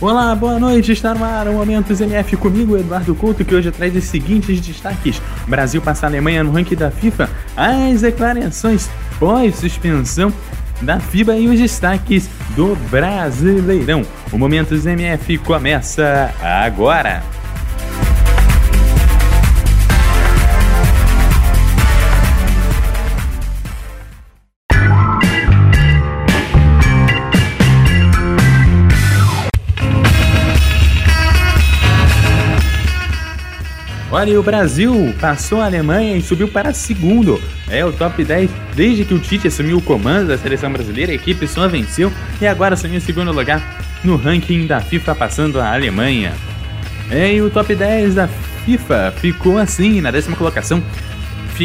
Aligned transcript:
Olá, 0.00 0.34
boa 0.34 0.58
noite, 0.58 0.92
está 0.92 1.12
no 1.12 1.22
ar 1.22 1.46
o 1.46 1.52
Momentos 1.52 2.00
MF 2.00 2.34
comigo, 2.38 2.74
Eduardo 2.74 3.14
Couto, 3.14 3.44
que 3.44 3.54
hoje 3.54 3.70
traz 3.70 3.94
os 3.94 4.04
seguintes 4.04 4.58
destaques. 4.58 5.20
Brasil 5.46 5.82
passa 5.82 6.06
a 6.06 6.08
Alemanha 6.08 6.42
no 6.42 6.50
ranking 6.50 6.74
da 6.74 6.90
FIFA, 6.90 7.28
as 7.54 8.00
declarações 8.00 8.88
pós-suspensão 9.18 10.32
da 10.80 10.98
FIBA 10.98 11.36
e 11.36 11.48
os 11.48 11.60
destaques 11.60 12.30
do 12.56 12.74
Brasileirão. 12.90 14.02
O 14.32 14.38
Momentos 14.38 14.86
MF 14.86 15.36
começa 15.36 16.34
agora. 16.40 17.22
Olha, 34.20 34.38
o 34.38 34.42
Brasil 34.42 35.14
passou 35.18 35.62
a 35.62 35.64
Alemanha 35.64 36.14
e 36.14 36.20
subiu 36.20 36.46
para 36.46 36.74
segundo. 36.74 37.40
É 37.70 37.82
o 37.86 37.90
top 37.90 38.22
10 38.22 38.50
desde 38.76 39.02
que 39.02 39.14
o 39.14 39.18
Tite 39.18 39.48
assumiu 39.48 39.78
o 39.78 39.80
comando 39.80 40.28
da 40.28 40.36
seleção 40.36 40.70
brasileira. 40.70 41.10
A 41.10 41.14
equipe 41.14 41.48
só 41.48 41.66
venceu 41.66 42.12
e 42.38 42.46
agora 42.46 42.74
assumiu 42.74 42.98
o 42.98 43.00
segundo 43.00 43.32
lugar 43.32 43.80
no 44.04 44.16
ranking 44.16 44.66
da 44.66 44.78
FIFA, 44.78 45.14
passando 45.14 45.58
a 45.58 45.72
Alemanha. 45.72 46.34
É, 47.10 47.32
e 47.32 47.40
o 47.40 47.48
top 47.48 47.74
10 47.74 48.16
da 48.16 48.28
FIFA 48.66 49.14
ficou 49.16 49.56
assim, 49.56 50.02
na 50.02 50.10
décima 50.10 50.36
colocação 50.36 50.82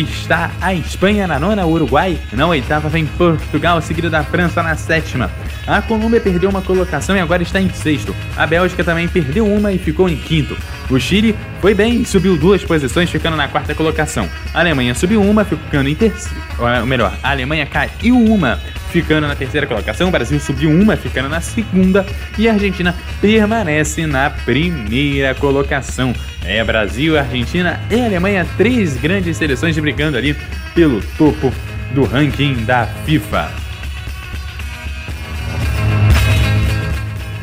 está 0.03 0.51
a 0.59 0.73
Espanha 0.73 1.27
na 1.27 1.39
nona, 1.39 1.65
o 1.65 1.71
Uruguai 1.71 2.17
na 2.33 2.47
oitava 2.47 2.89
vem 2.89 3.05
Portugal, 3.05 3.81
seguido 3.81 4.09
da 4.09 4.23
França 4.23 4.61
na 4.61 4.75
sétima. 4.75 5.31
A 5.65 5.81
Colômbia 5.81 6.19
perdeu 6.19 6.49
uma 6.49 6.61
colocação 6.61 7.15
e 7.15 7.19
agora 7.19 7.41
está 7.41 7.61
em 7.61 7.69
sexto. 7.69 8.15
A 8.35 8.45
Bélgica 8.45 8.83
também 8.83 9.07
perdeu 9.07 9.47
uma 9.47 9.71
e 9.71 9.77
ficou 9.77 10.09
em 10.09 10.17
quinto. 10.17 10.57
O 10.89 10.99
Chile 10.99 11.35
foi 11.65 11.73
bem 11.73 12.05
subiu 12.05 12.37
duas 12.37 12.63
posições, 12.63 13.09
ficando 13.09 13.35
na 13.35 13.47
quarta 13.47 13.73
colocação. 13.73 14.29
A 14.53 14.59
Alemanha 14.59 14.93
subiu 14.93 15.19
uma, 15.19 15.43
ficando 15.43 15.89
em 15.89 15.95
terceiro. 15.95 16.39
Ou 16.59 16.85
melhor, 16.85 17.11
a 17.23 17.31
Alemanha 17.31 17.65
caiu 17.65 18.19
uma, 18.19 18.57
ficando 18.91 19.27
na 19.27 19.35
terceira 19.35 19.65
colocação. 19.65 20.09
O 20.09 20.11
Brasil 20.11 20.39
subiu 20.39 20.69
uma, 20.69 20.95
ficando 20.95 21.27
na 21.27 21.41
segunda. 21.41 22.05
E 22.37 22.47
a 22.47 22.53
Argentina 22.53 22.93
permanece 23.19 24.05
na 24.05 24.29
primeira 24.29 25.33
colocação. 25.33 26.13
É 26.43 26.63
Brasil, 26.63 27.17
Argentina 27.17 27.81
e 27.89 27.99
Alemanha, 27.99 28.45
três 28.57 28.95
grandes 28.97 29.35
seleções 29.35 29.75
brigando 29.75 30.17
ali 30.17 30.35
pelo 30.75 31.01
topo 31.17 31.51
do 31.95 32.03
ranking 32.03 32.63
da 32.63 32.85
FIFA. 33.07 33.51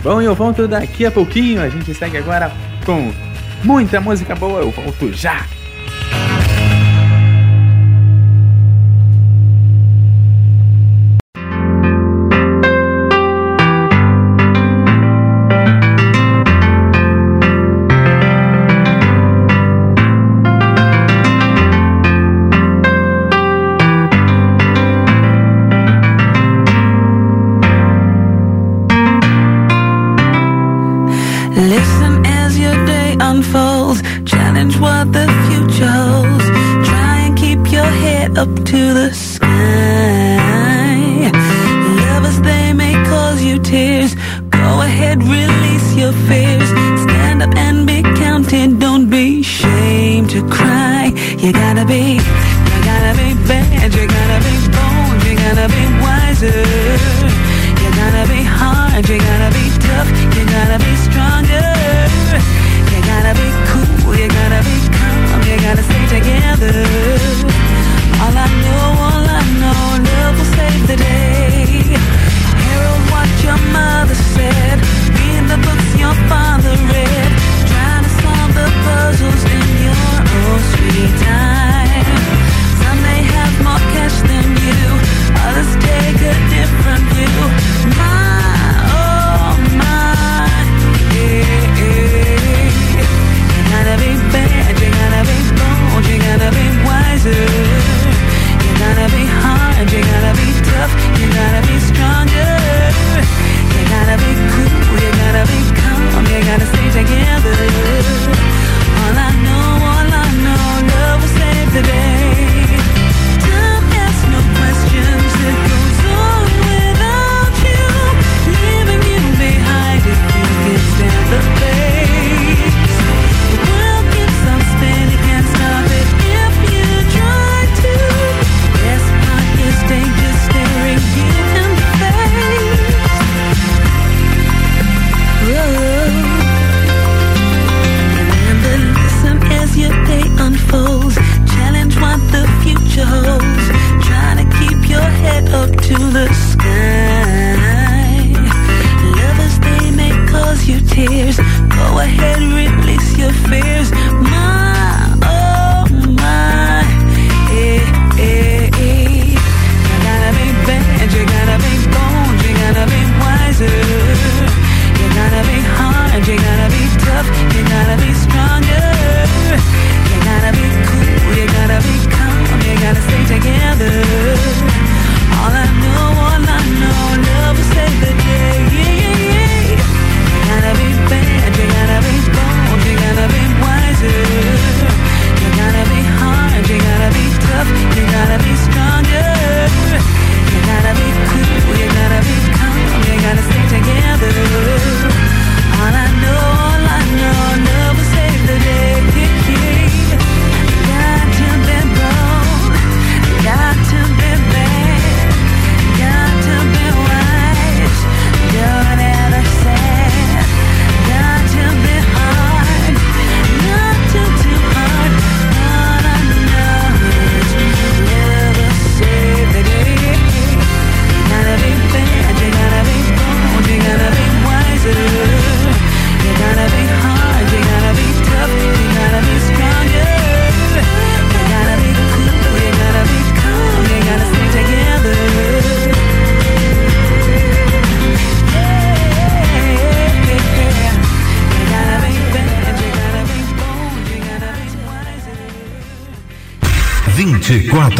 Bom, 0.04 0.22
eu 0.22 0.32
volto 0.32 0.68
daqui 0.68 1.04
a 1.04 1.10
pouquinho. 1.10 1.60
A 1.60 1.68
gente 1.68 1.92
segue 1.92 2.18
agora 2.18 2.52
com 2.86 3.12
muita 3.64 4.00
música 4.00 4.34
boa. 4.34 4.60
Eu 4.60 4.70
volto 4.70 5.12
já. 5.12 5.46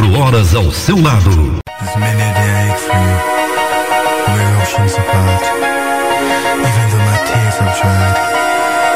24 0.03 0.19
horas 0.19 0.55
ao 0.55 0.71
seu 0.73 1.01
lado. 1.01 1.31
Even 1.31 1.61
though 6.91 7.05
my 7.05 7.19
tears 7.25 7.57
have 7.57 7.75
dried, 7.81 8.17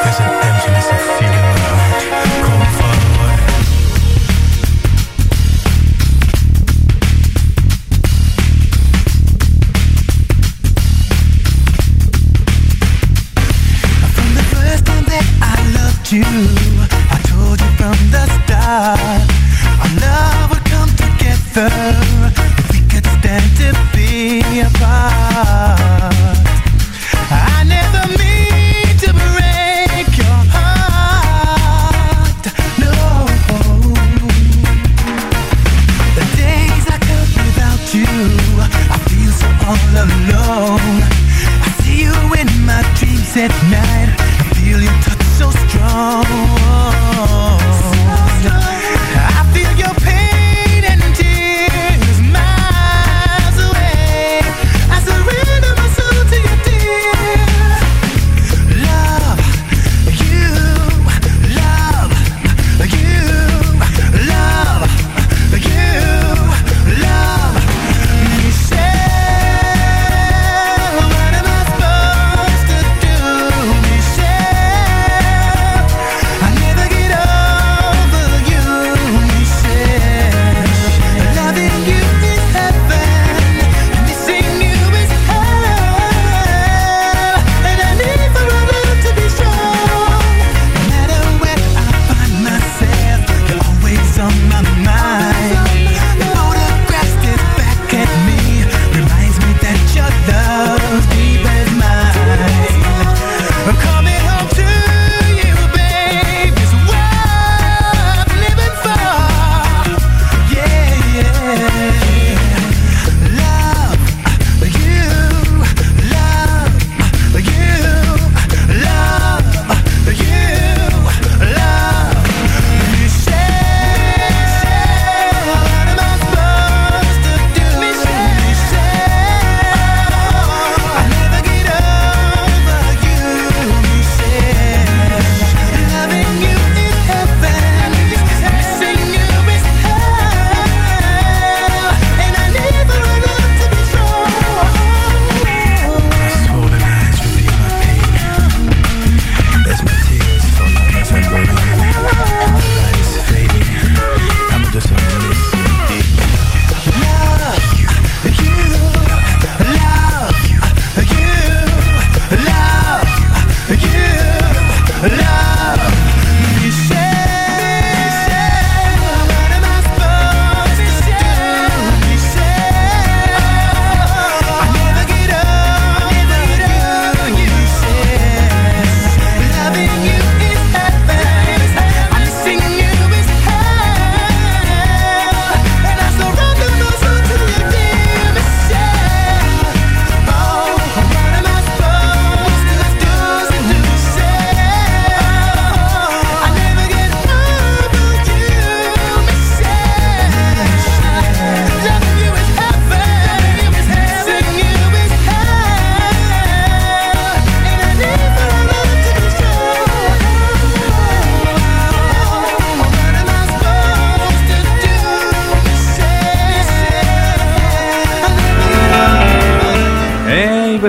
there's 0.03 0.20
an 0.20 0.31
emptiness 0.43 0.91
of 0.91 1.00
feeling. 1.19 1.66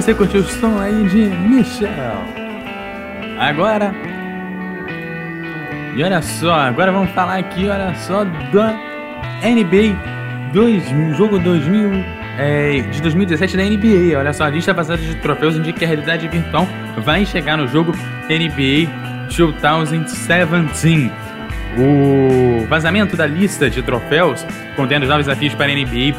você 0.01 0.13
curtiu 0.13 0.41
o 0.41 0.43
som 0.43 0.79
aí 0.79 1.07
de 1.09 1.25
Michel. 1.25 1.89
Agora. 3.39 3.91
E 5.95 6.03
olha 6.03 6.21
só, 6.21 6.53
agora 6.53 6.91
vamos 6.91 7.09
falar 7.11 7.39
aqui, 7.39 7.67
olha 7.67 7.95
só, 7.95 8.23
da 8.23 8.77
NBA 9.41 9.97
2000, 10.53 11.15
jogo 11.15 11.39
2000, 11.39 12.05
é, 12.37 12.81
de 12.91 13.01
2017 13.01 13.57
da 13.57 13.63
NBA. 13.63 14.19
Olha 14.19 14.31
só, 14.33 14.43
a 14.43 14.49
lista 14.51 14.71
passada 14.71 15.01
de 15.01 15.15
troféus 15.15 15.55
indica 15.55 15.79
que 15.79 15.85
a 15.85 15.87
realidade 15.87 16.27
virtual 16.27 16.67
vai 17.03 17.25
chegar 17.25 17.57
no 17.57 17.67
jogo 17.67 17.91
NBA 18.29 18.87
2017. 19.35 21.11
O 21.79 22.67
vazamento 22.67 23.17
da 23.17 23.25
lista 23.25 23.67
de 23.67 23.81
troféus 23.81 24.45
contendo 24.75 25.03
os 25.03 25.09
novos 25.09 25.25
desafios 25.25 25.55
para 25.55 25.71
a 25.71 25.75
NBA, 25.75 26.15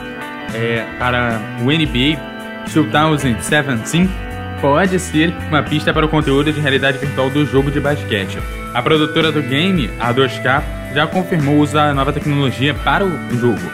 é, 0.52 0.84
para 0.98 1.40
o 1.60 1.66
NBA 1.66 2.37
2017 2.74 4.08
pode 4.60 4.98
ser 4.98 5.34
uma 5.48 5.62
pista 5.62 5.92
para 5.92 6.04
o 6.04 6.08
conteúdo 6.08 6.52
de 6.52 6.60
realidade 6.60 6.98
virtual 6.98 7.30
do 7.30 7.46
jogo 7.46 7.70
de 7.70 7.80
basquete. 7.80 8.38
A 8.74 8.82
produtora 8.82 9.32
do 9.32 9.42
game, 9.42 9.90
a 9.98 10.12
2K, 10.12 10.62
já 10.94 11.06
confirmou 11.06 11.58
usar 11.58 11.90
a 11.90 11.94
nova 11.94 12.12
tecnologia 12.12 12.74
para 12.74 13.04
o 13.04 13.38
jogo, 13.38 13.70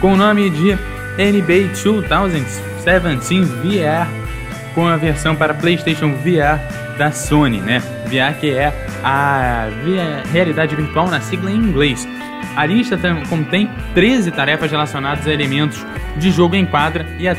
com 0.00 0.12
o 0.12 0.16
nome 0.16 0.50
de 0.50 0.74
NBA 1.16 1.72
2017 1.72 3.44
VR, 3.44 4.08
com 4.74 4.86
a 4.86 4.96
versão 4.96 5.36
para 5.36 5.54
PlayStation 5.54 6.14
VR 6.14 6.58
da 6.98 7.12
Sony, 7.12 7.60
né? 7.60 7.80
VR 8.06 8.38
que 8.38 8.50
é 8.50 8.72
a 9.02 9.68
realidade 10.32 10.74
virtual 10.74 11.08
na 11.08 11.20
sigla 11.20 11.50
em 11.50 11.56
inglês. 11.56 12.06
A 12.56 12.66
lista 12.66 12.98
contém 13.28 13.70
13 13.94 14.30
tarefas 14.30 14.70
relacionadas 14.70 15.26
a 15.26 15.32
elementos 15.32 15.84
de 16.16 16.30
jogo 16.30 16.54
em 16.54 16.64
quadra 16.64 17.06
e 17.18 17.28
a 17.28 17.36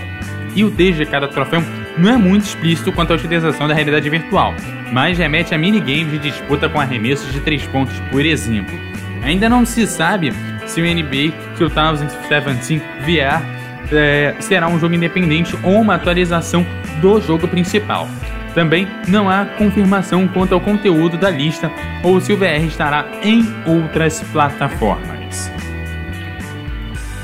e 0.55 0.63
o 0.63 0.71
texto 0.71 1.05
cada 1.05 1.27
troféu 1.27 1.61
não 1.97 2.09
é 2.09 2.17
muito 2.17 2.43
explícito 2.43 2.91
quanto 2.91 3.11
à 3.11 3.15
utilização 3.15 3.67
da 3.67 3.73
realidade 3.73 4.09
virtual, 4.09 4.53
mas 4.91 5.17
remete 5.17 5.53
a 5.53 5.57
minigames 5.57 6.11
de 6.11 6.19
disputa 6.19 6.69
com 6.69 6.79
arremessos 6.79 7.31
de 7.31 7.39
três 7.39 7.65
pontos, 7.67 7.99
por 8.11 8.25
exemplo. 8.25 8.77
Ainda 9.23 9.49
não 9.49 9.65
se 9.65 9.85
sabe 9.87 10.31
se 10.65 10.81
o 10.81 10.83
NBA 10.83 11.33
2017 11.57 12.81
VR 13.01 13.55
é, 13.91 14.35
será 14.39 14.67
um 14.67 14.79
jogo 14.79 14.95
independente 14.95 15.57
ou 15.63 15.81
uma 15.81 15.95
atualização 15.95 16.65
do 17.01 17.19
jogo 17.21 17.47
principal. 17.47 18.07
Também 18.53 18.87
não 19.07 19.29
há 19.29 19.45
confirmação 19.45 20.27
quanto 20.27 20.53
ao 20.53 20.61
conteúdo 20.61 21.17
da 21.17 21.29
lista 21.29 21.69
ou 22.03 22.21
se 22.21 22.31
o 22.31 22.37
VR 22.37 22.65
estará 22.65 23.05
em 23.21 23.45
outras 23.65 24.21
plataformas. 24.31 25.51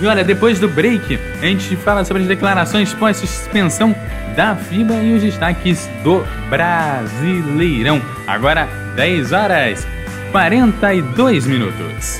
E 0.01 0.07
olha, 0.07 0.23
depois 0.23 0.59
do 0.59 0.67
break, 0.67 1.19
a 1.39 1.45
gente 1.45 1.75
fala 1.75 2.03
sobre 2.03 2.23
as 2.23 2.27
declarações 2.27 2.91
pós-suspensão 2.91 3.95
da 4.35 4.55
FIBA 4.55 4.95
e 4.95 5.13
os 5.13 5.21
destaques 5.21 5.87
do 6.03 6.25
Brasileirão. 6.49 8.01
Agora, 8.25 8.67
10 8.95 9.31
horas 9.31 9.85
42 10.31 11.45
minutos. 11.45 12.19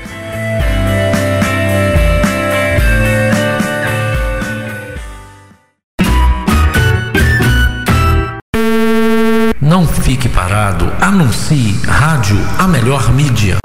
Não 9.60 9.88
fique 9.88 10.30
parado. 10.30 10.86
Anuncie 11.02 11.80
Rádio 11.88 12.38
a 12.60 12.68
melhor 12.68 13.12
mídia. 13.12 13.58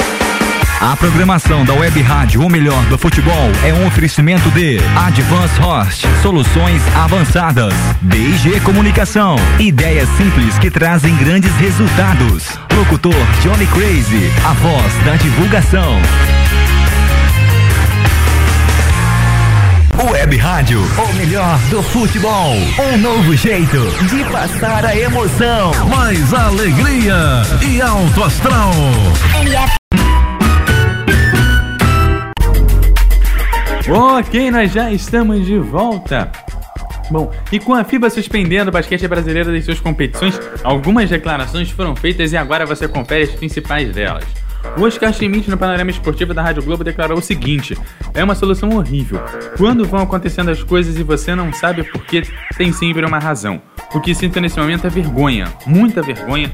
A 0.86 0.96
programação 0.96 1.64
da 1.64 1.74
Web 1.74 2.00
Rádio 2.00 2.42
O 2.42 2.48
Melhor 2.48 2.80
do 2.84 2.96
Futebol 2.96 3.50
é 3.64 3.74
um 3.74 3.88
oferecimento 3.88 4.48
de 4.52 4.78
Advance 4.96 5.58
Host, 5.58 6.06
soluções 6.22 6.80
avançadas, 6.94 7.74
DG 8.02 8.60
Comunicação, 8.60 9.34
ideias 9.58 10.08
simples 10.10 10.56
que 10.60 10.70
trazem 10.70 11.16
grandes 11.16 11.50
resultados. 11.56 12.56
Locutor 12.72 13.16
Johnny 13.42 13.66
Crazy, 13.66 14.30
a 14.44 14.52
voz 14.52 14.94
da 15.04 15.16
divulgação. 15.16 16.00
Web 20.08 20.36
Rádio, 20.36 20.80
o 20.80 21.12
melhor 21.14 21.58
do 21.68 21.82
futebol. 21.82 22.54
Um 22.92 22.98
novo 22.98 23.34
jeito 23.34 23.90
de 24.08 24.22
passar 24.30 24.84
a 24.84 24.96
emoção. 24.96 25.72
Mais 25.88 26.32
alegria 26.32 27.42
e 27.60 27.82
alto 27.82 28.22
astral. 28.22 28.70
Ok, 33.88 34.50
nós 34.50 34.72
já 34.72 34.90
estamos 34.90 35.46
de 35.46 35.58
volta. 35.58 36.30
Bom, 37.08 37.30
e 37.52 37.60
com 37.60 37.72
a 37.72 37.84
FIBA 37.84 38.10
suspendendo 38.10 38.68
o 38.68 38.72
basquete 38.72 39.06
brasileiro 39.06 39.52
das 39.52 39.64
suas 39.64 39.78
competições, 39.78 40.40
algumas 40.64 41.08
declarações 41.08 41.70
foram 41.70 41.94
feitas 41.94 42.32
e 42.32 42.36
agora 42.36 42.66
você 42.66 42.88
confere 42.88 43.22
as 43.22 43.30
principais 43.30 43.94
delas. 43.94 44.24
O 44.76 44.82
Oscar 44.82 45.12
Schmidt, 45.12 45.48
no 45.48 45.56
panorama 45.56 45.90
esportivo 45.90 46.34
da 46.34 46.42
Rádio 46.42 46.64
Globo, 46.64 46.82
declarou 46.82 47.18
o 47.18 47.22
seguinte: 47.22 47.78
É 48.12 48.24
uma 48.24 48.34
solução 48.34 48.70
horrível. 48.70 49.20
Quando 49.56 49.84
vão 49.84 50.00
acontecendo 50.00 50.50
as 50.50 50.64
coisas 50.64 50.98
e 50.98 51.04
você 51.04 51.36
não 51.36 51.52
sabe 51.52 51.84
por 51.84 52.04
que, 52.04 52.22
tem 52.56 52.72
sempre 52.72 53.06
uma 53.06 53.20
razão. 53.20 53.62
O 53.94 54.00
que 54.00 54.12
sinto 54.16 54.40
nesse 54.40 54.58
momento 54.58 54.84
é 54.88 54.90
vergonha, 54.90 55.46
muita 55.64 56.02
vergonha, 56.02 56.52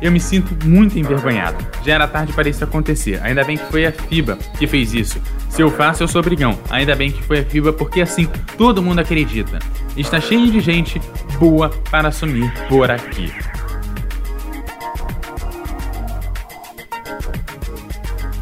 eu 0.00 0.12
me 0.12 0.20
sinto 0.20 0.56
muito 0.66 0.98
envergonhado. 0.98 1.64
Já 1.84 1.94
era 1.94 2.08
tarde 2.08 2.32
para 2.32 2.48
isso 2.48 2.64
acontecer. 2.64 3.20
Ainda 3.22 3.44
bem 3.44 3.56
que 3.56 3.64
foi 3.66 3.86
a 3.86 3.92
FIBA 3.92 4.38
que 4.58 4.66
fez 4.66 4.94
isso. 4.94 5.20
Se 5.48 5.62
eu 5.62 5.70
faço, 5.70 6.02
eu 6.02 6.08
sou 6.08 6.22
brigão. 6.22 6.58
Ainda 6.70 6.94
bem 6.94 7.10
que 7.10 7.22
foi 7.22 7.40
a 7.40 7.44
FIBA 7.44 7.72
porque 7.72 8.00
assim 8.00 8.28
todo 8.56 8.82
mundo 8.82 9.00
acredita. 9.00 9.58
Está 9.96 10.20
cheio 10.20 10.50
de 10.50 10.60
gente 10.60 11.00
boa 11.38 11.70
para 11.90 12.08
assumir 12.08 12.52
por 12.68 12.90
aqui. 12.90 13.32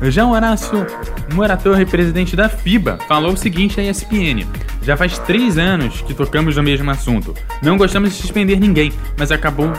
Já 0.03 0.27
Horácio 0.27 0.87
Moratorre, 1.33 1.87
presidente 1.87 2.37
da 2.37 2.49
FIBA, 2.49 2.99
falou 3.09 3.33
o 3.33 3.37
seguinte 3.37 3.81
à 3.81 3.85
ESPN: 3.85 4.47
Já 4.83 4.97
faz 4.97 5.19
três 5.19 5.57
anos 5.57 6.03
que 6.03 6.13
tocamos 6.13 6.57
no 6.57 6.63
mesmo 6.63 6.91
assunto. 6.91 7.35
Não 7.63 7.77
gostamos 7.77 8.11
de 8.11 8.17
suspender 8.17 8.61
ninguém, 8.61 8.93
mas 9.19 9.33
acabou. 9.33 9.73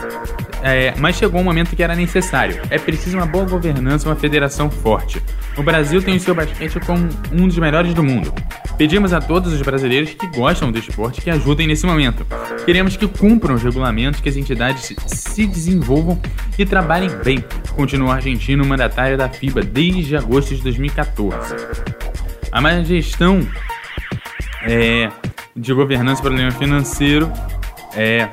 É, 0.68 0.92
mas 0.98 1.14
chegou 1.14 1.40
um 1.40 1.44
momento 1.44 1.76
que 1.76 1.82
era 1.82 1.94
necessário. 1.94 2.60
É 2.70 2.76
preciso 2.76 3.16
uma 3.16 3.24
boa 3.24 3.44
governança, 3.44 4.08
uma 4.08 4.16
federação 4.16 4.68
forte. 4.68 5.22
O 5.56 5.62
Brasil 5.62 6.02
tem 6.02 6.16
o 6.16 6.20
seu 6.20 6.34
basquete 6.34 6.80
como 6.80 7.08
um 7.30 7.46
dos 7.46 7.56
melhores 7.56 7.94
do 7.94 8.02
mundo. 8.02 8.34
Pedimos 8.76 9.12
a 9.12 9.20
todos 9.20 9.52
os 9.52 9.62
brasileiros 9.62 10.10
que 10.14 10.26
gostam 10.26 10.72
do 10.72 10.76
esporte 10.76 11.20
que 11.20 11.30
ajudem 11.30 11.68
nesse 11.68 11.86
momento. 11.86 12.26
Queremos 12.64 12.96
que 12.96 13.06
cumpram 13.06 13.54
os 13.54 13.62
regulamentos, 13.62 14.20
que 14.20 14.28
as 14.28 14.36
entidades 14.36 14.92
se 15.06 15.46
desenvolvam 15.46 16.20
e 16.58 16.66
trabalhem 16.66 17.10
bem. 17.22 17.44
Continua 17.76 18.08
o 18.08 18.12
argentino 18.12 18.66
mandatário 18.66 19.16
da 19.16 19.28
FIBA 19.28 19.62
desde 19.62 20.16
agosto 20.16 20.52
de 20.52 20.62
2014. 20.62 21.54
A 22.50 22.60
má 22.60 22.82
gestão 22.82 23.46
é, 24.62 25.12
de 25.54 25.72
governança 25.72 26.20
e 26.20 26.24
problema 26.24 26.50
financeiro 26.50 27.30
é, 27.94 28.28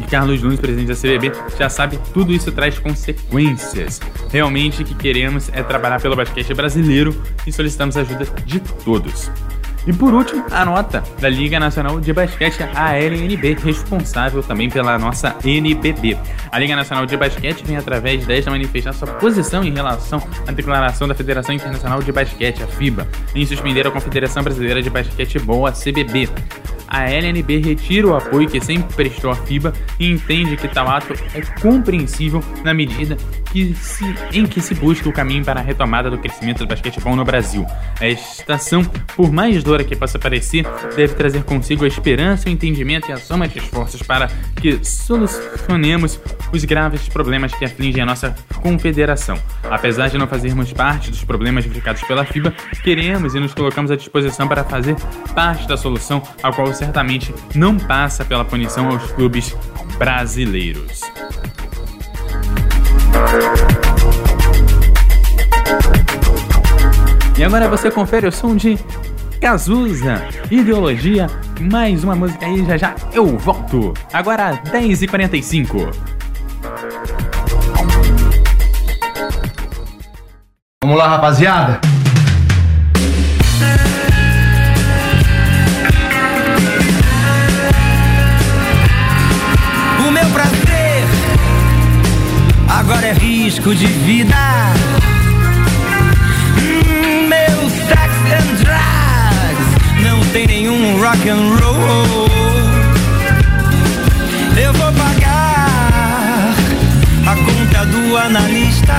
e 0.00 0.04
Carlos 0.04 0.42
Nunes, 0.42 0.60
presidente 0.60 0.88
da 0.88 0.94
CBB, 0.94 1.32
já 1.58 1.68
sabe 1.68 1.98
tudo 2.12 2.32
isso 2.32 2.50
traz 2.52 2.78
consequências. 2.78 4.00
Realmente 4.30 4.82
o 4.82 4.84
que 4.84 4.94
queremos 4.94 5.50
é 5.52 5.62
trabalhar 5.62 6.00
pelo 6.00 6.16
basquete 6.16 6.54
brasileiro 6.54 7.20
e 7.46 7.52
solicitamos 7.52 7.96
a 7.96 8.00
ajuda 8.00 8.26
de 8.44 8.60
todos. 8.60 9.30
E 9.84 9.92
por 9.92 10.14
último, 10.14 10.44
a 10.52 10.64
nota 10.64 11.02
da 11.20 11.28
Liga 11.28 11.58
Nacional 11.58 11.98
de 11.98 12.12
Basquete, 12.12 12.62
a 12.72 12.96
LNB, 12.96 13.54
responsável 13.64 14.40
também 14.40 14.70
pela 14.70 14.96
nossa 14.96 15.34
NBB. 15.44 16.16
A 16.52 16.58
Liga 16.58 16.76
Nacional 16.76 17.04
de 17.04 17.16
Basquete 17.16 17.64
vem 17.64 17.76
através 17.76 18.24
desta 18.24 18.48
manifestar 18.48 18.92
sua 18.92 19.08
posição 19.14 19.64
em 19.64 19.72
relação 19.72 20.22
à 20.46 20.52
declaração 20.52 21.08
da 21.08 21.16
Federação 21.16 21.52
Internacional 21.52 22.00
de 22.00 22.12
Basquete, 22.12 22.62
a 22.62 22.66
FIBA, 22.68 23.08
em 23.34 23.44
suspender 23.44 23.84
a 23.84 23.90
Confederação 23.90 24.44
Brasileira 24.44 24.80
de 24.80 24.88
Basquetebol, 24.88 25.66
a 25.66 25.72
CBB 25.72 26.28
a 26.92 27.08
LNB 27.10 27.58
retira 27.60 28.06
o 28.06 28.14
apoio 28.14 28.46
que 28.46 28.60
sempre 28.60 28.94
prestou 28.94 29.30
à 29.30 29.34
FIBA 29.34 29.72
e 29.98 30.10
entende 30.10 30.58
que 30.58 30.68
tal 30.68 30.86
ato 30.86 31.14
é 31.34 31.40
compreensível 31.62 32.44
na 32.62 32.74
medida 32.74 33.16
que 33.50 33.74
se, 33.74 34.04
em 34.30 34.46
que 34.46 34.60
se 34.60 34.74
busca 34.74 35.08
o 35.08 35.12
caminho 35.12 35.42
para 35.42 35.60
a 35.60 35.62
retomada 35.62 36.10
do 36.10 36.18
crescimento 36.18 36.58
do 36.58 36.66
basquetebol 36.66 37.16
no 37.16 37.24
Brasil. 37.24 37.66
A 37.98 38.08
estação, 38.08 38.84
por 39.16 39.32
mais 39.32 39.64
dura 39.64 39.84
que 39.84 39.96
possa 39.96 40.18
parecer, 40.18 40.66
deve 40.94 41.14
trazer 41.14 41.44
consigo 41.44 41.84
a 41.84 41.88
esperança, 41.88 42.48
o 42.48 42.52
entendimento 42.52 43.08
e 43.08 43.12
a 43.12 43.16
soma 43.16 43.48
de 43.48 43.58
esforços 43.58 44.02
para 44.02 44.28
que 44.56 44.84
solucionemos 44.84 46.20
os 46.52 46.64
graves 46.64 47.08
problemas 47.08 47.54
que 47.54 47.64
afligem 47.64 48.02
a 48.02 48.06
nossa 48.06 48.34
confederação. 48.62 49.38
Apesar 49.70 50.08
de 50.08 50.18
não 50.18 50.26
fazermos 50.26 50.72
parte 50.72 51.10
dos 51.10 51.24
problemas 51.24 51.64
verificados 51.64 52.02
pela 52.02 52.24
FIBA, 52.24 52.52
queremos 52.82 53.34
e 53.34 53.40
nos 53.40 53.54
colocamos 53.54 53.90
à 53.90 53.96
disposição 53.96 54.46
para 54.46 54.62
fazer 54.62 54.94
parte 55.34 55.66
da 55.66 55.76
solução, 55.76 56.22
a 56.42 56.52
qual 56.52 56.68
certamente 56.82 57.32
não 57.54 57.78
passa 57.78 58.24
pela 58.24 58.44
punição 58.44 58.88
aos 58.88 59.12
clubes 59.12 59.56
brasileiros. 59.98 61.00
E 67.38 67.44
agora 67.44 67.68
você 67.68 67.90
confere 67.90 68.26
o 68.26 68.32
som 68.32 68.56
de 68.56 68.76
Cazuza, 69.40 70.22
Ideologia, 70.50 71.28
mais 71.60 72.02
uma 72.02 72.16
música 72.16 72.46
aí, 72.46 72.64
já 72.64 72.76
já 72.76 72.94
eu 73.12 73.38
volto. 73.38 73.94
Agora 74.12 74.60
10h45. 74.64 75.94
Vamos 80.82 80.98
lá, 80.98 81.08
rapaziada. 81.08 81.80
Risco 93.32 93.74
de 93.74 93.86
vida. 93.86 94.36
Hum, 96.58 97.28
meu 97.28 97.70
sex 97.70 98.12
and 98.38 98.48
drugs 98.60 100.02
não 100.02 100.20
tem 100.32 100.46
nenhum 100.46 101.00
rock 101.00 101.28
and 101.28 101.56
roll. 101.58 102.28
Eu 104.62 104.72
vou 104.74 104.92
pagar 104.92 106.54
a 107.26 107.34
conta 107.34 107.86
do 107.86 108.16
analista 108.18 108.94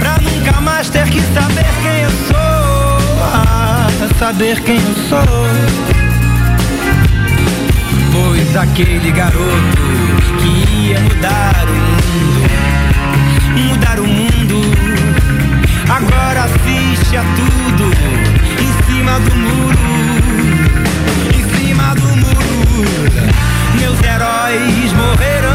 pra 0.00 0.18
nunca 0.18 0.60
mais 0.60 0.90
ter 0.90 1.08
que 1.08 1.20
saber 1.20 1.70
quem 1.82 2.00
eu 2.02 2.10
sou. 2.26 3.22
Ah, 3.32 3.88
saber 4.18 4.60
quem 4.62 4.76
eu 4.76 4.94
sou. 5.08 5.99
Aquele 8.58 9.10
garoto 9.12 9.42
que 10.38 10.48
ia 10.88 11.00
mudar 11.00 11.64
o 11.66 11.72
mundo, 11.72 12.42
mudar 13.56 13.98
o 14.00 14.06
mundo. 14.06 14.60
Agora 15.88 16.44
assiste 16.44 17.16
a 17.16 17.22
tudo 17.22 17.90
em 18.60 18.72
cima 18.86 19.18
do 19.20 19.34
muro, 19.34 19.78
em 21.34 21.42
cima 21.56 21.94
do 21.94 22.08
muro. 22.16 22.82
Meus 23.78 23.98
heróis 24.02 24.92
morreram 24.92 25.49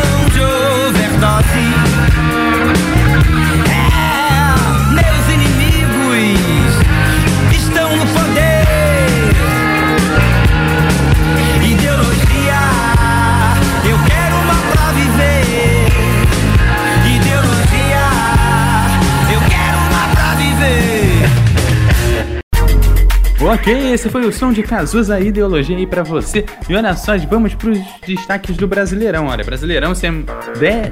Ok, 23.56 23.94
esse 23.94 24.10
foi 24.10 24.26
o 24.26 24.34
som 24.34 24.52
de 24.52 24.62
Cazuza 24.62 25.18
Ideologia 25.18 25.78
aí 25.78 25.88
pra 25.88 26.04
você. 26.04 26.44
E 26.68 26.76
olha 26.76 26.94
só, 26.94 27.18
vamos 27.20 27.56
pros 27.56 27.80
destaques 28.06 28.58
do 28.58 28.68
Brasileirão. 28.68 29.28
Olha, 29.28 29.46
Brasileirão, 29.46 29.94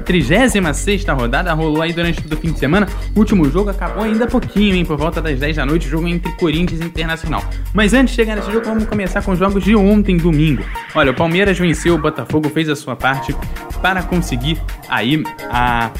36 0.04 1.04
rodada, 1.04 1.52
rolou 1.52 1.82
aí 1.82 1.92
durante 1.92 2.22
todo 2.22 2.32
o 2.32 2.36
fim 2.40 2.52
de 2.52 2.58
semana. 2.58 2.88
O 3.14 3.18
último 3.18 3.48
jogo 3.50 3.68
acabou 3.68 4.02
ainda 4.02 4.26
pouquinho, 4.26 4.74
hein? 4.74 4.84
Por 4.84 4.96
volta 4.96 5.20
das 5.20 5.38
10 5.38 5.56
da 5.56 5.66
noite, 5.66 5.86
jogo 5.88 6.08
entre 6.08 6.32
Corinthians 6.32 6.80
e 6.80 6.84
Internacional. 6.84 7.44
Mas 7.74 7.92
antes 7.92 8.14
de 8.14 8.22
chegar 8.22 8.34
nesse 8.34 8.50
jogo, 8.50 8.64
vamos 8.64 8.86
começar 8.86 9.22
com 9.22 9.32
os 9.32 9.38
jogos 9.38 9.62
de 9.62 9.76
ontem, 9.76 10.16
domingo. 10.16 10.64
Olha, 10.94 11.10
o 11.10 11.14
Palmeiras 11.14 11.58
venceu, 11.58 11.96
o 11.96 11.98
Botafogo 11.98 12.48
fez 12.48 12.70
a 12.70 12.74
sua 12.74 12.96
parte 12.96 13.36
para 13.82 14.02
conseguir 14.02 14.58
aí 14.88 15.22
a 15.50 15.90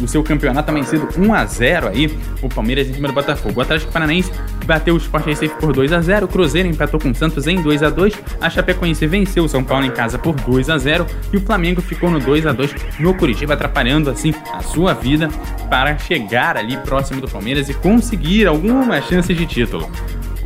o 0.00 0.08
seu 0.08 0.22
campeonato 0.22 0.70
amanhecido 0.70 1.08
1 1.16 1.34
a 1.34 1.44
0 1.44 1.88
aí, 1.88 2.18
o 2.42 2.48
Palmeiras 2.48 2.88
em 2.88 2.94
cima 2.94 3.08
do 3.08 3.14
Botafogo. 3.14 3.58
O 3.58 3.62
Atlético 3.62 3.92
Paranaense 3.92 4.30
bateu 4.64 4.94
o 4.94 4.98
Sport 4.98 5.26
Recife 5.26 5.54
por 5.56 5.72
2 5.72 5.92
a 5.92 6.00
0 6.00 6.26
o 6.26 6.28
Cruzeiro 6.28 6.68
empatou 6.68 6.98
com 6.98 7.10
o 7.10 7.14
Santos 7.14 7.46
em 7.46 7.62
2 7.62 7.82
a 7.84 7.90
2 7.90 8.14
a 8.40 8.50
Chapecoense 8.50 9.06
venceu 9.06 9.44
o 9.44 9.48
São 9.48 9.62
Paulo 9.62 9.86
em 9.86 9.90
casa 9.90 10.18
por 10.18 10.34
2 10.34 10.68
a 10.70 10.76
0 10.76 11.06
e 11.32 11.36
o 11.36 11.40
Flamengo 11.40 11.80
ficou 11.80 12.10
no 12.10 12.18
2 12.18 12.46
a 12.46 12.52
2 12.52 12.74
no 12.98 13.14
Curitiba, 13.14 13.54
atrapalhando 13.54 14.10
assim 14.10 14.34
a 14.52 14.60
sua 14.60 14.92
vida 14.92 15.28
para 15.70 15.96
chegar 15.98 16.56
ali 16.56 16.76
próximo 16.78 17.20
do 17.20 17.28
Palmeiras 17.28 17.68
e 17.68 17.74
conseguir 17.74 18.46
alguma 18.46 19.00
chance 19.00 19.32
de 19.32 19.46
título. 19.46 19.90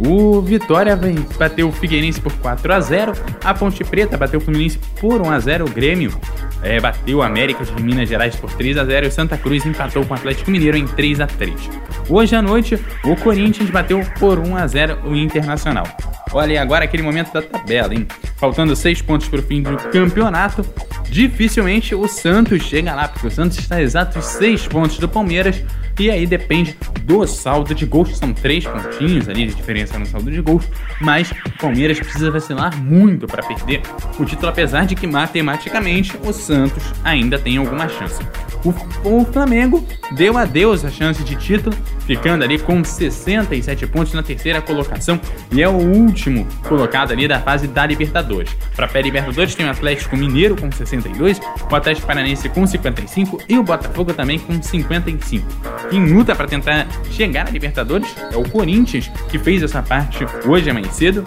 O 0.07 0.41
Vitória 0.41 0.99
bateu 1.39 1.69
o 1.69 1.73
Figueirense 1.73 2.21
por 2.21 2.33
4 2.33 2.73
a 2.73 2.81
0 2.81 3.13
a 3.45 3.53
Ponte 3.55 3.85
Preta 3.85 4.17
bateu 4.17 4.41
o 4.41 4.43
Fluminense 4.43 4.79
por 5.01 5.21
1 5.21 5.31
a 5.31 5.39
0 5.39 5.65
o 5.67 5.71
Grêmio 5.71 6.19
é, 6.63 6.81
bateu 6.81 7.19
o 7.19 7.23
América 7.23 7.65
de 7.65 7.83
Minas 7.83 8.09
Gerais 8.09 8.37
por 8.37 8.51
3 8.53 8.79
a 8.79 8.85
0 8.85 9.07
e 9.07 9.09
o 9.09 9.13
Santa 9.13 9.37
Cruz 9.37 9.65
empatou 9.65 10.05
com 10.05 10.15
o 10.15 10.17
Atlético 10.17 10.51
Mineiro 10.51 10.77
em 10.77 10.87
3 10.87 11.21
a 11.21 11.27
3 11.27 11.71
Hoje 12.09 12.35
à 12.35 12.43
noite, 12.43 12.77
o 13.05 13.15
Corinthians 13.15 13.71
bateu 13.71 14.01
por 14.19 14.37
1 14.41 14.57
a 14.57 14.67
0 14.67 14.99
o 15.05 15.15
Internacional. 15.15 15.87
Olha, 16.33 16.61
agora 16.61 16.85
aquele 16.85 17.05
momento 17.05 17.33
da 17.33 17.41
tabela, 17.41 17.95
hein? 17.95 18.05
Faltando 18.37 18.75
6 18.75 19.01
pontos 19.03 19.29
para 19.29 19.39
o 19.39 19.43
fim 19.43 19.63
do 19.63 19.77
campeonato, 19.77 20.67
dificilmente 21.09 21.95
o 21.95 22.09
Santos 22.09 22.65
chega 22.65 22.97
lá, 22.97 23.07
porque 23.07 23.29
o 23.29 23.31
Santos 23.31 23.59
está 23.59 23.77
a 23.77 23.83
exatos 23.83 24.25
6 24.25 24.67
pontos 24.67 24.99
do 24.99 25.09
Palmeiras 25.09 25.63
e 25.99 26.11
aí 26.11 26.27
depende 26.27 26.77
do 27.03 27.27
saldo 27.27 27.75
de 27.75 27.85
gols, 27.85 28.17
são 28.17 28.33
três 28.33 28.65
pontinhos 28.65 29.29
ali 29.29 29.47
de 29.47 29.55
diferença 29.55 29.99
no 29.99 30.07
saldo 30.07 30.31
de 30.31 30.41
gols, 30.41 30.65
mas 31.01 31.31
o 31.31 31.51
Palmeiras 31.59 31.99
precisa 31.99 32.31
vacilar 32.31 32.77
muito 32.81 33.27
para 33.27 33.43
perder 33.43 33.83
o 34.19 34.25
título, 34.25 34.49
apesar 34.49 34.87
de 34.87 34.95
que 34.95 35.07
matematicamente 35.07 36.17
o 36.25 36.33
Santos 36.33 36.93
ainda 37.05 37.39
tem 37.39 37.57
alguma 37.57 37.89
chance. 37.89 38.23
O, 38.65 39.21
o 39.21 39.25
Flamengo 39.25 39.87
deu 40.13 40.37
adeus 40.37 40.85
à 40.85 40.91
chance 40.91 41.23
de 41.23 41.35
título, 41.37 41.75
ficando 42.07 42.45
ali 42.45 42.59
com 42.59 42.83
67 42.83 43.87
pontos 43.87 44.13
na 44.13 44.23
terceira 44.23 44.61
colocação 44.61 45.21
e 45.53 45.63
é 45.63 45.69
o 45.69 45.77
último 45.77 46.47
colocado 46.69 47.13
ali 47.13 47.27
da 47.27 47.41
fase 47.41 47.67
da 47.67 47.87
Libertadores. 47.87 48.55
Para 48.75 48.87
a 48.87 48.89
pré-Libertadores 48.89 49.55
tem 49.55 49.67
o 49.67 49.71
Atlético 49.71 50.17
Mineiro 50.17 50.57
com 50.57 50.71
62, 50.71 51.41
o 51.71 51.75
Atlético 51.75 52.07
Paranense 52.07 52.49
com 52.49 52.67
55 52.67 53.39
e 53.49 53.59
o 53.59 53.63
Botafogo 53.63 54.13
também 54.13 54.39
com 54.39 54.61
55. 54.61 55.47
Quem 55.89 56.05
luta 56.13 56.35
para 56.35 56.47
tentar 56.47 56.87
chegar 57.11 57.45
na 57.45 57.51
Libertadores 57.51 58.15
é 58.33 58.37
o 58.37 58.49
Corinthians, 58.49 59.11
que 59.29 59.39
fez 59.39 59.63
essa 59.63 59.83
parte 59.83 60.27
hoje 60.47 60.69
amanhã 60.71 60.91
cedo 60.91 61.25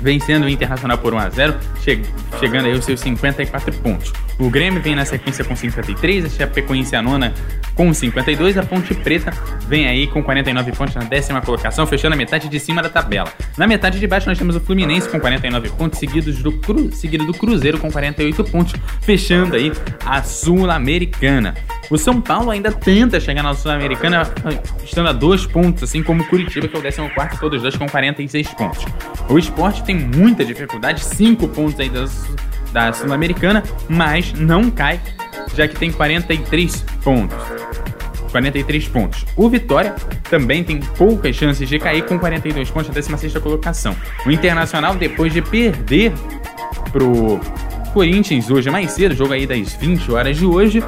vencendo 0.00 0.44
o 0.44 0.48
Internacional 0.48 0.98
por 0.98 1.14
1 1.14 1.18
a 1.18 1.30
0 1.30 1.54
che 1.82 2.02
chegando 2.38 2.66
aí 2.66 2.72
aos 2.72 2.84
seus 2.84 3.00
54 3.00 3.72
pontos. 3.78 4.12
O 4.38 4.48
Grêmio 4.50 4.80
vem 4.80 4.94
na 4.94 5.04
sequência 5.04 5.44
com 5.44 5.56
53, 5.56 6.24
a 6.24 6.28
Chapecoense 6.28 6.94
a 6.94 7.02
nona 7.02 7.34
com 7.74 7.92
52, 7.92 8.56
a 8.56 8.62
Ponte 8.62 8.94
Preta 8.94 9.32
vem 9.66 9.88
aí 9.88 10.06
com 10.06 10.22
49 10.22 10.72
pontos 10.72 10.94
na 10.94 11.04
décima 11.04 11.40
colocação, 11.40 11.86
fechando 11.86 12.14
a 12.14 12.16
metade 12.16 12.48
de 12.48 12.60
cima 12.60 12.82
da 12.82 12.88
tabela. 12.88 13.32
Na 13.56 13.66
metade 13.66 13.98
de 13.98 14.06
baixo 14.06 14.28
nós 14.28 14.38
temos 14.38 14.54
o 14.56 14.60
Fluminense 14.60 15.08
com 15.08 15.18
49 15.18 15.70
pontos, 15.70 15.98
seguidos 15.98 16.42
do 16.42 16.60
seguido 16.92 17.24
do 17.24 17.34
Cruzeiro 17.34 17.78
com 17.78 17.90
48 17.90 18.44
pontos, 18.44 18.74
fechando 19.02 19.56
aí 19.56 19.72
a 20.04 20.22
Sul-Americana. 20.22 21.54
O 21.90 21.96
São 21.96 22.20
Paulo 22.20 22.50
ainda 22.50 22.70
tenta 22.70 23.18
chegar 23.18 23.42
na 23.42 23.54
Sul-Americana, 23.54 24.30
estando 24.84 25.08
a 25.08 25.12
dois 25.12 25.46
pontos, 25.46 25.82
assim 25.82 26.02
como 26.02 26.22
o 26.22 26.26
Curitiba, 26.26 26.68
que 26.68 26.76
é 26.76 26.78
o 26.78 26.82
14, 26.82 27.40
todos 27.40 27.62
dois 27.62 27.76
com 27.76 27.88
46 27.88 28.48
pontos. 28.48 28.84
O 29.28 29.38
esporte 29.38 29.82
tem 29.82 29.96
muita 29.96 30.44
dificuldade, 30.44 31.02
5 31.02 31.48
pontos 31.48 31.80
aí 31.80 31.90
da, 32.72 32.92
Sul-Americana, 32.92 33.62
mas 33.88 34.34
não 34.34 34.70
cai, 34.70 35.00
já 35.54 35.66
que 35.66 35.76
tem 35.76 35.90
43 35.90 36.84
pontos. 37.02 37.38
43 38.30 38.88
pontos. 38.88 39.24
O 39.34 39.48
Vitória 39.48 39.94
também 40.28 40.62
tem 40.62 40.80
poucas 40.80 41.34
chances 41.34 41.66
de 41.66 41.78
cair 41.78 42.04
com 42.04 42.18
42 42.18 42.70
pontos 42.70 42.88
na 42.88 42.94
16 42.94 43.32
colocação. 43.38 43.96
O 44.26 44.30
Internacional, 44.30 44.94
depois 44.94 45.32
de 45.32 45.40
perder 45.40 46.12
pro 46.92 47.40
Corinthians 47.94 48.50
hoje 48.50 48.70
mais 48.70 48.90
cedo, 48.90 49.14
jogo 49.14 49.32
aí 49.32 49.46
das 49.46 49.72
20 49.74 50.12
horas 50.12 50.36
de 50.36 50.44
hoje, 50.44 50.82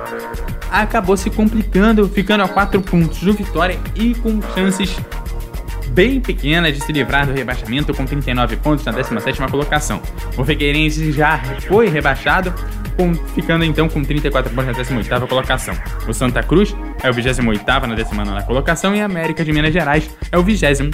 acabou 0.70 1.16
se 1.16 1.30
complicando, 1.30 2.08
ficando 2.08 2.42
a 2.42 2.48
4 2.48 2.80
pontos 2.80 3.22
do 3.22 3.32
Vitória 3.32 3.78
e 3.94 4.14
com 4.14 4.40
chances 4.54 4.96
bem 5.90 6.20
pequenas 6.20 6.74
de 6.74 6.84
se 6.84 6.92
livrar 6.92 7.26
do 7.26 7.32
rebaixamento 7.32 7.92
com 7.92 8.06
39 8.06 8.56
pontos 8.56 8.84
na 8.84 8.92
17ª 8.92 9.50
colocação. 9.50 10.00
O 10.36 10.44
Figueirense 10.44 11.12
já 11.12 11.38
foi 11.66 11.88
rebaixado, 11.88 12.54
com, 12.96 13.14
ficando 13.34 13.64
então 13.64 13.88
com 13.88 14.02
34 14.02 14.52
pontos 14.54 14.76
na 14.76 14.84
18ª 14.84 15.26
colocação. 15.26 15.74
O 16.08 16.12
Santa 16.12 16.42
Cruz 16.42 16.74
é 17.02 17.10
o 17.10 17.14
28º 17.14 17.86
na 17.86 17.96
19ª 17.96 18.46
colocação 18.46 18.94
e 18.94 19.00
a 19.00 19.04
América 19.04 19.44
de 19.44 19.52
Minas 19.52 19.72
Gerais 19.72 20.08
é 20.30 20.38
o 20.38 20.42
20 20.42 20.90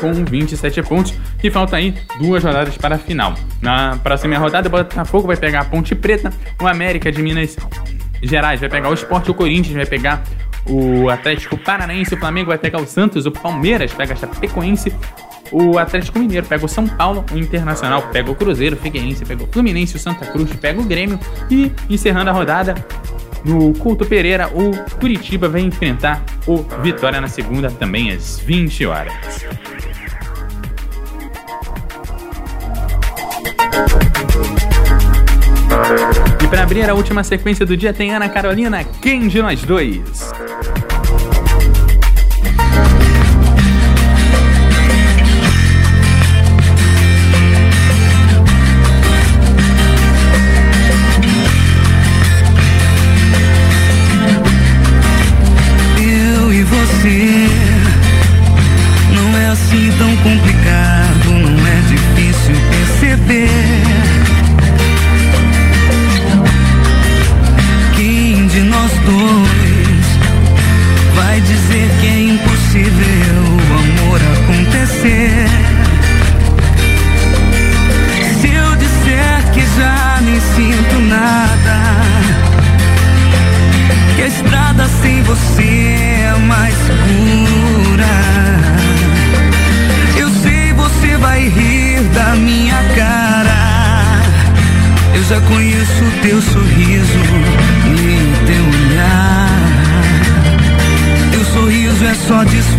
com 0.00 0.12
27 0.12 0.82
pontos 0.82 1.14
e 1.42 1.50
falta 1.50 1.76
aí 1.76 1.94
duas 2.20 2.42
rodadas 2.42 2.76
para 2.76 2.96
a 2.96 2.98
final. 2.98 3.34
Na 3.60 3.96
próxima 3.96 4.38
rodada, 4.38 4.68
o 4.68 4.70
Botafogo 4.70 5.26
vai 5.26 5.36
pegar 5.36 5.60
a 5.60 5.64
Ponte 5.64 5.94
Preta, 5.94 6.32
o 6.60 6.66
América 6.66 7.10
de 7.10 7.22
Minas 7.22 7.56
Gerais 8.22 8.60
vai 8.60 8.68
pegar 8.68 8.88
o 8.88 8.94
Sport, 8.94 9.28
o 9.28 9.34
Corinthians 9.34 9.74
vai 9.76 9.86
pegar 9.86 10.22
o 10.68 11.08
Atlético 11.08 11.56
Paranaense, 11.56 12.14
o 12.14 12.18
Flamengo 12.18 12.48
vai 12.48 12.58
pegar 12.58 12.80
o 12.80 12.86
Santos, 12.86 13.26
o 13.26 13.30
Palmeiras 13.30 13.92
pega 13.92 14.14
a 14.14 14.16
Chapecoense, 14.16 14.92
o 15.52 15.78
Atlético 15.78 16.18
Mineiro 16.18 16.46
pega 16.46 16.64
o 16.64 16.68
São 16.68 16.86
Paulo, 16.86 17.24
o 17.32 17.38
Internacional 17.38 18.02
pega 18.12 18.30
o 18.30 18.34
Cruzeiro, 18.34 18.76
o 18.76 18.78
Figueirense 18.78 19.24
pega 19.24 19.44
o 19.44 19.46
Fluminense, 19.46 19.96
o 19.96 19.98
Santa 19.98 20.26
Cruz 20.26 20.52
pega 20.56 20.80
o 20.80 20.84
Grêmio 20.84 21.18
e 21.50 21.70
encerrando 21.88 22.30
a 22.30 22.32
rodada 22.32 22.74
no 23.44 23.72
Couto 23.74 24.04
Pereira, 24.04 24.48
o 24.48 24.72
Curitiba 24.98 25.48
vai 25.48 25.60
enfrentar 25.60 26.22
o 26.46 26.58
Vitória 26.82 27.20
na 27.20 27.28
segunda 27.28 27.70
também 27.70 28.10
às 28.10 28.40
20 28.40 28.86
horas. 28.86 29.46
E 36.46 36.48
para 36.48 36.62
abrir 36.62 36.88
a 36.88 36.94
última 36.94 37.24
sequência 37.24 37.66
do 37.66 37.76
dia 37.76 37.92
tem 37.92 38.14
Ana 38.14 38.28
Carolina, 38.28 38.84
quem 39.02 39.26
de 39.26 39.42
nós 39.42 39.64
dois? 39.64 40.30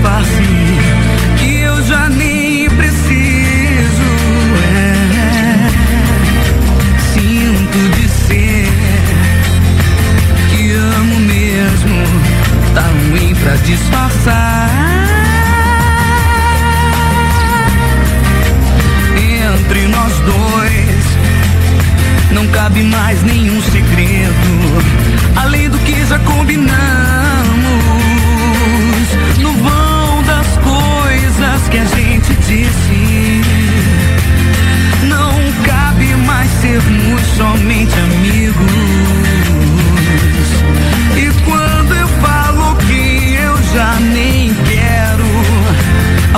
Só 0.07 0.56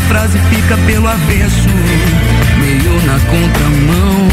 frase 0.01 0.39
fica 0.49 0.77
pelo 0.85 1.07
avesso, 1.07 1.69
meio 2.59 2.93
na 3.05 3.19
contramão. 3.19 4.27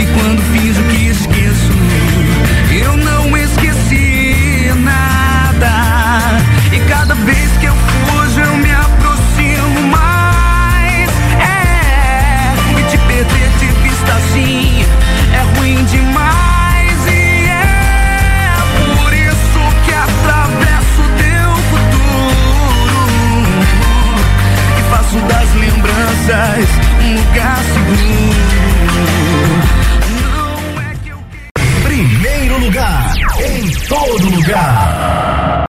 E 0.00 0.06
quando 0.06 0.42
fiz 0.52 0.76
o 0.78 0.82
que 0.84 1.06
esqueço, 1.08 1.72
eu 2.70 2.96
não 2.96 3.36
esqueci 3.36 4.72
nada. 4.76 6.38
E 6.72 6.80
cada 6.88 7.14
vez 7.14 7.50
que 7.60 7.66
eu 7.66 7.74
fujo, 7.74 8.31
lembranças 26.22 26.68
um 27.00 27.16
lugar 27.16 27.58
seguro. 27.64 28.02
Não 30.22 30.80
é 30.80 30.94
que 31.02 31.08
eu 31.08 31.18
Primeiro 31.82 32.58
lugar, 32.58 33.14
em 33.40 33.70
todo 33.88 34.36
lugar. 34.36 35.61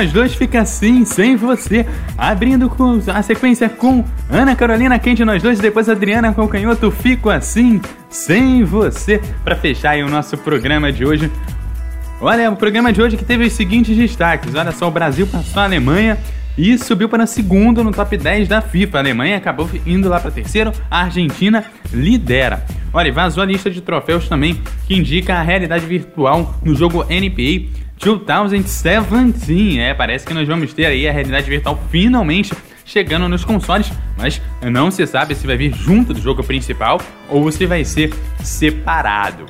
Nós 0.00 0.12
dois 0.12 0.34
fica 0.34 0.62
assim, 0.62 1.04
sem 1.04 1.36
você? 1.36 1.84
Abrindo 2.16 2.70
com 2.70 2.98
a 3.06 3.20
sequência 3.20 3.68
com 3.68 4.02
Ana 4.30 4.56
Carolina, 4.56 4.98
quem 4.98 5.14
de 5.14 5.26
nós 5.26 5.42
dois? 5.42 5.58
Depois 5.58 5.90
Adriana 5.90 6.32
com 6.32 6.42
o 6.42 6.48
canhoto, 6.48 6.90
fico 6.90 7.28
assim, 7.28 7.82
sem 8.08 8.64
você. 8.64 9.20
Pra 9.44 9.54
fechar 9.54 9.90
aí 9.90 10.02
o 10.02 10.08
nosso 10.08 10.38
programa 10.38 10.90
de 10.90 11.04
hoje. 11.04 11.30
Olha, 12.18 12.50
o 12.50 12.56
programa 12.56 12.94
de 12.94 13.02
hoje 13.02 13.18
que 13.18 13.26
teve 13.26 13.44
os 13.44 13.52
seguintes 13.52 13.94
destaques. 13.94 14.54
Olha 14.54 14.72
só, 14.72 14.88
o 14.88 14.90
Brasil 14.90 15.26
passou 15.26 15.60
a 15.60 15.66
Alemanha 15.66 16.16
e 16.56 16.78
subiu 16.78 17.06
para 17.06 17.26
segundo 17.26 17.84
no 17.84 17.92
top 17.92 18.16
10 18.16 18.48
da 18.48 18.62
FIFA. 18.62 18.96
A 18.96 19.00
Alemanha 19.02 19.36
acabou 19.36 19.68
indo 19.84 20.08
lá 20.08 20.18
para 20.18 20.30
terceiro, 20.30 20.72
a 20.90 21.02
Argentina 21.02 21.62
lidera. 21.92 22.64
Olha, 22.90 23.12
vazou 23.12 23.42
a 23.42 23.46
lista 23.46 23.70
de 23.70 23.82
troféus 23.82 24.30
também, 24.30 24.62
que 24.86 24.94
indica 24.94 25.34
a 25.34 25.42
realidade 25.42 25.84
virtual 25.84 26.58
no 26.64 26.74
jogo 26.74 27.04
NBA 27.04 27.89
2017. 28.00 29.78
É, 29.78 29.94
parece 29.94 30.26
que 30.26 30.34
nós 30.34 30.48
vamos 30.48 30.72
ter 30.72 30.86
aí 30.86 31.08
a 31.08 31.12
realidade 31.12 31.48
virtual 31.48 31.82
finalmente 31.90 32.52
chegando 32.84 33.28
nos 33.28 33.44
consoles, 33.44 33.92
mas 34.16 34.42
não 34.62 34.90
se 34.90 35.06
sabe 35.06 35.34
se 35.34 35.46
vai 35.46 35.56
vir 35.56 35.72
junto 35.74 36.12
do 36.12 36.20
jogo 36.20 36.42
principal 36.42 37.00
ou 37.28 37.52
se 37.52 37.66
vai 37.66 37.84
ser 37.84 38.12
separado. 38.42 39.46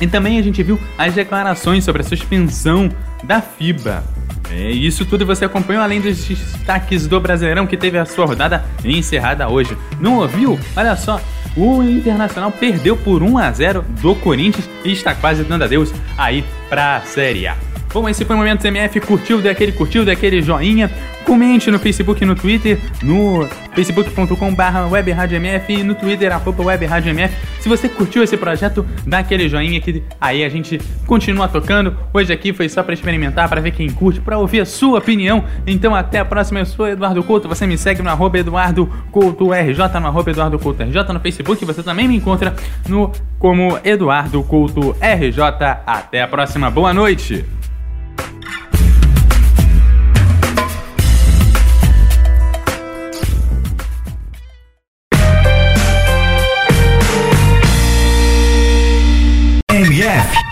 E 0.00 0.06
também 0.06 0.38
a 0.38 0.42
gente 0.42 0.62
viu 0.62 0.80
as 0.96 1.14
declarações 1.14 1.84
sobre 1.84 2.02
a 2.02 2.04
suspensão 2.04 2.90
da 3.22 3.40
FIBA. 3.40 4.02
É 4.50 4.70
isso 4.70 5.04
tudo 5.04 5.24
você 5.24 5.44
acompanhou 5.44 5.82
além 5.82 6.00
dos 6.00 6.24
destaques 6.24 7.06
do 7.06 7.20
Brasileirão 7.20 7.66
que 7.66 7.76
teve 7.76 7.98
a 7.98 8.04
sua 8.04 8.26
rodada 8.26 8.64
encerrada 8.84 9.48
hoje. 9.48 9.76
Não 10.00 10.18
ouviu? 10.18 10.58
Olha 10.76 10.96
só, 10.96 11.20
o 11.56 11.82
Internacional 11.82 12.50
perdeu 12.50 12.96
por 12.96 13.22
1 13.22 13.38
a 13.38 13.52
0 13.52 13.84
do 14.00 14.14
Corinthians 14.16 14.68
e 14.84 14.90
está 14.90 15.14
quase 15.14 15.44
dando 15.44 15.62
adeus 15.62 15.92
aí 16.18 16.44
para 16.68 16.96
a 16.96 17.00
Série 17.02 17.46
A. 17.46 17.56
Bom, 17.92 18.08
esse 18.08 18.24
foi 18.24 18.36
o 18.36 18.38
Momento 18.38 18.64
MF. 18.64 19.00
Curtiu, 19.00 19.42
dê 19.42 19.48
aquele 19.48 19.72
curtiu, 19.72 20.04
dê 20.04 20.12
aquele 20.12 20.40
joinha. 20.40 20.88
Comente 21.24 21.70
no 21.72 21.78
Facebook 21.78 22.22
e 22.22 22.26
no 22.26 22.36
Twitter, 22.36 22.78
no 23.02 23.46
facebook.com.br 23.74 24.88
webradiomf 24.90 25.68
e 25.68 25.82
no 25.82 25.94
Twitter, 25.96 26.32
arroba 26.32 26.62
webradiomf. 26.62 27.32
Se 27.60 27.68
você 27.68 27.88
curtiu 27.88 28.22
esse 28.22 28.36
projeto, 28.36 28.86
dá 29.04 29.18
aquele 29.18 29.48
joinha 29.48 29.80
que 29.80 30.04
aí 30.20 30.44
a 30.44 30.48
gente 30.48 30.80
continua 31.04 31.48
tocando. 31.48 31.96
Hoje 32.14 32.32
aqui 32.32 32.52
foi 32.52 32.68
só 32.68 32.82
para 32.84 32.94
experimentar, 32.94 33.48
para 33.48 33.60
ver 33.60 33.72
quem 33.72 33.90
curte, 33.90 34.20
para 34.20 34.38
ouvir 34.38 34.60
a 34.60 34.66
sua 34.66 34.98
opinião. 34.98 35.44
Então 35.66 35.92
até 35.92 36.20
a 36.20 36.24
próxima, 36.24 36.60
eu 36.60 36.66
sou 36.66 36.86
Eduardo 36.86 37.22
Couto. 37.24 37.48
Você 37.48 37.66
me 37.66 37.76
segue 37.76 38.02
no 38.02 38.08
arroba 38.08 38.38
Eduardo 38.38 38.86
Couto 39.10 39.52
RJ, 39.52 40.00
no 40.00 40.06
arroba 40.06 40.30
Eduardo 40.30 40.58
Couto 40.60 40.84
RJ 40.84 41.12
no 41.12 41.18
Facebook. 41.18 41.64
Você 41.64 41.82
também 41.82 42.06
me 42.06 42.16
encontra 42.16 42.54
no 42.88 43.10
como 43.38 43.78
Eduardo 43.82 44.42
Couto 44.44 44.96
RJ. 45.00 45.42
Até 45.84 46.22
a 46.22 46.28
próxima, 46.28 46.70
boa 46.70 46.94
noite! 46.94 47.59
MF 59.90 60.49